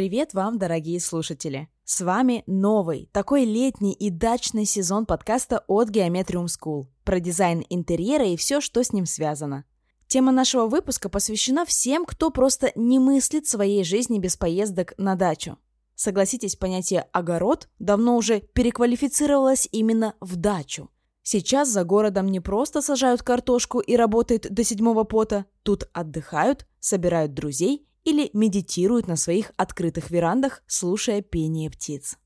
[0.00, 1.68] Привет вам, дорогие слушатели!
[1.84, 8.24] С вами новый, такой летний и дачный сезон подкаста от Geometrium School про дизайн интерьера
[8.24, 9.66] и все, что с ним связано.
[10.06, 15.58] Тема нашего выпуска посвящена всем, кто просто не мыслит своей жизни без поездок на дачу.
[15.96, 20.88] Согласитесь, понятие «огород» давно уже переквалифицировалось именно в дачу.
[21.22, 27.34] Сейчас за городом не просто сажают картошку и работают до седьмого пота, тут отдыхают, собирают
[27.34, 32.16] друзей– или медитируют на своих открытых верандах, слушая пение птиц.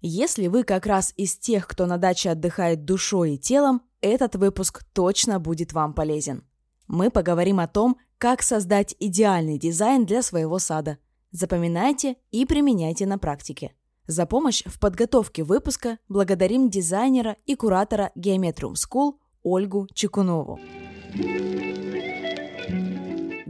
[0.00, 4.84] Если вы как раз из тех, кто на даче отдыхает душой и телом, этот выпуск
[4.92, 6.44] точно будет вам полезен.
[6.86, 10.98] Мы поговорим о том, как создать идеальный дизайн для своего сада.
[11.30, 13.72] Запоминайте и применяйте на практике.
[14.06, 20.58] За помощь в подготовке выпуска благодарим дизайнера и куратора Geometrium School Ольгу Чекунову.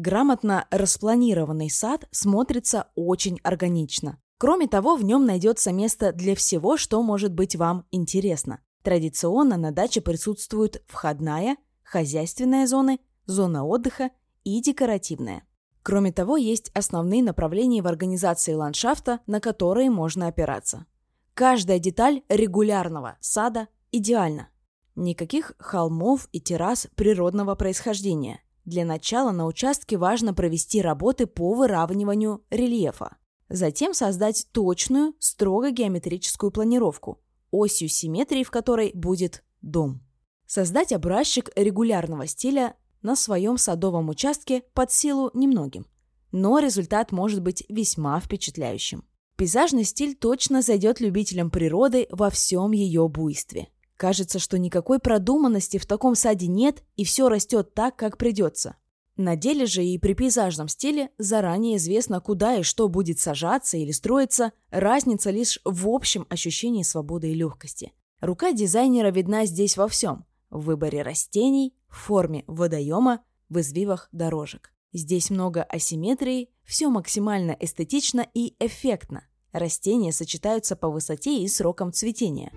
[0.09, 4.19] Грамотно распланированный сад смотрится очень органично.
[4.39, 8.61] Кроме того, в нем найдется место для всего, что может быть вам интересно.
[8.83, 14.09] Традиционно на даче присутствуют входная, хозяйственная зоны, зона отдыха
[14.45, 15.43] и декоративная.
[15.83, 20.87] Кроме того, есть основные направления в организации ландшафта, на которые можно опираться.
[21.35, 24.49] Каждая деталь регулярного сада идеальна.
[24.97, 32.45] Никаких холмов и террас природного происхождения– для начала на участке важно провести работы по выравниванию
[32.51, 33.17] рельефа.
[33.49, 40.03] Затем создать точную, строго геометрическую планировку, осью симметрии в которой будет дом.
[40.47, 45.87] Создать образчик регулярного стиля на своем садовом участке под силу немногим.
[46.31, 49.05] Но результат может быть весьма впечатляющим.
[49.37, 53.69] Пейзажный стиль точно зайдет любителям природы во всем ее буйстве.
[53.99, 58.77] Кажется, что никакой продуманности в таком саде нет, и все растет так, как придется.
[59.17, 63.91] На деле же и при пейзажном стиле заранее известно, куда и что будет сажаться или
[63.91, 67.93] строиться, разница лишь в общем ощущении свободы и легкости.
[68.21, 74.73] Рука дизайнера видна здесь во всем– в выборе растений, в форме водоема, в извивах дорожек.
[74.93, 79.27] Здесь много асимметрии, все максимально эстетично и эффектно.
[79.51, 82.53] Растения сочетаются по высоте и срокам цветения.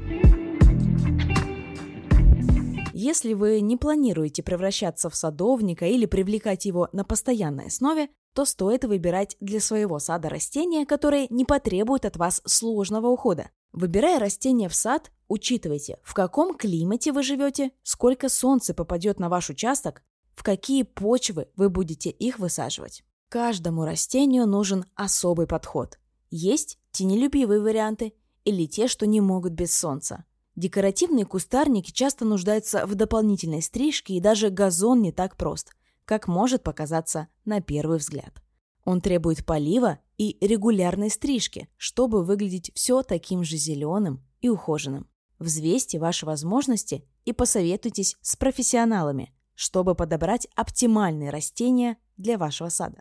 [3.04, 8.86] Если вы не планируете превращаться в садовника или привлекать его на постоянной основе, то стоит
[8.86, 13.50] выбирать для своего сада растения, которые не потребуют от вас сложного ухода.
[13.72, 19.50] Выбирая растения в сад, учитывайте, в каком климате вы живете, сколько солнца попадет на ваш
[19.50, 20.04] участок,
[20.36, 23.04] в какие почвы вы будете их высаживать.
[23.30, 25.98] Каждому растению нужен особый подход.
[26.30, 28.14] Есть тенелюбивые варианты
[28.46, 30.24] или те, что не могут без солнца.
[30.56, 35.74] Декоративные кустарники часто нуждаются в дополнительной стрижке, и даже газон не так прост,
[36.06, 38.42] как может показаться на первый взгляд.
[38.84, 45.08] Он требует полива и регулярной стрижки, чтобы выглядеть все таким же зеленым и ухоженным.
[45.40, 53.00] Взвесьте ваши возможности и посоветуйтесь с профессионалами, чтобы подобрать оптимальные растения для вашего сада.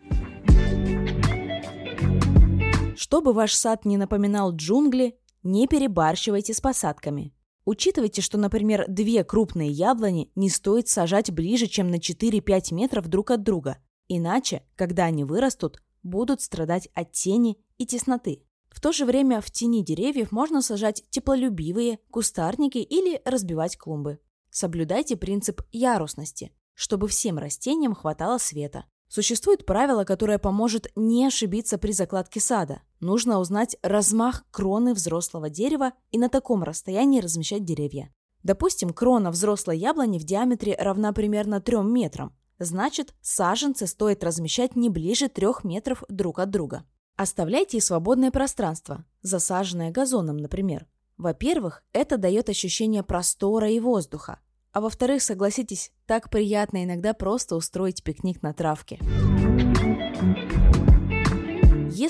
[2.97, 7.35] Чтобы ваш сад не напоминал джунгли, не перебарщивайте с посадками.
[7.71, 13.31] Учитывайте, что, например, две крупные яблони не стоит сажать ближе, чем на 4-5 метров друг
[13.31, 13.79] от друга.
[14.09, 18.43] Иначе, когда они вырастут, будут страдать от тени и тесноты.
[18.71, 24.19] В то же время в тени деревьев можно сажать теплолюбивые кустарники или разбивать клумбы.
[24.51, 28.87] Соблюдайте принцип ярусности, чтобы всем растениям хватало света.
[29.07, 32.83] Существует правило, которое поможет не ошибиться при закладке сада.
[33.01, 38.13] Нужно узнать размах кроны взрослого дерева и на таком расстоянии размещать деревья.
[38.43, 42.35] Допустим, крона взрослой яблони в диаметре равна примерно 3 метрам.
[42.59, 46.85] Значит, саженцы стоит размещать не ближе 3 метров друг от друга.
[47.17, 50.87] Оставляйте свободное пространство, засаженное газоном, например.
[51.17, 54.41] Во-первых, это дает ощущение простора и воздуха.
[54.73, 58.99] А во-вторых, согласитесь, так приятно иногда просто устроить пикник на травке.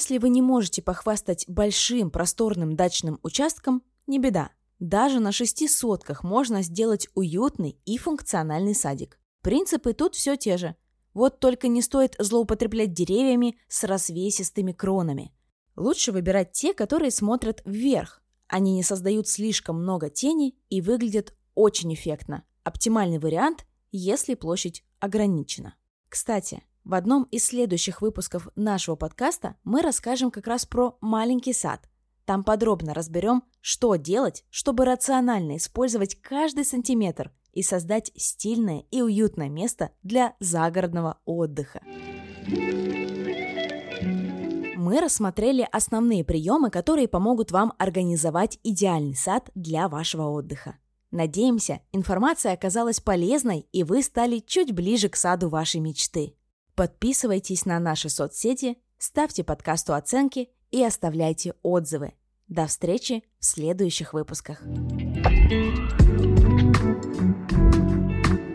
[0.01, 4.51] Если вы не можете похвастать большим просторным дачным участком, не беда.
[4.79, 9.19] Даже на шести сотках можно сделать уютный и функциональный садик.
[9.43, 10.75] Принципы тут все те же.
[11.13, 15.35] Вот только не стоит злоупотреблять деревьями с развесистыми кронами.
[15.77, 18.23] Лучше выбирать те, которые смотрят вверх.
[18.47, 22.45] Они не создают слишком много тени и выглядят очень эффектно.
[22.65, 25.75] Оптимальный вариант, если площадь ограничена.
[26.09, 31.89] Кстати, в одном из следующих выпусков нашего подкаста мы расскажем как раз про маленький сад.
[32.25, 39.49] Там подробно разберем, что делать, чтобы рационально использовать каждый сантиметр и создать стильное и уютное
[39.49, 41.81] место для загородного отдыха.
[44.91, 50.79] мы рассмотрели основные приемы, которые помогут вам организовать идеальный сад для вашего отдыха.
[51.11, 56.35] Надеемся, информация оказалась полезной и вы стали чуть ближе к саду вашей мечты.
[56.81, 62.15] Подписывайтесь на наши соцсети, ставьте подкасту оценки и оставляйте отзывы.
[62.49, 64.63] До встречи в следующих выпусках.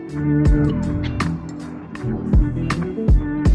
[0.08, 0.95] thank you